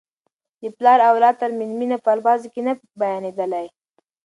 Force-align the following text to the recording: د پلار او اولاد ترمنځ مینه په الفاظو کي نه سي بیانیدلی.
د 0.61 0.63
پلار 0.77 0.99
او 1.07 1.13
اولاد 1.15 1.35
ترمنځ 1.41 1.71
مینه 1.79 1.97
په 2.03 2.09
الفاظو 2.15 2.47
کي 2.53 2.61
نه 2.67 2.73
سي 2.79 2.85
بیانیدلی. 3.01 3.65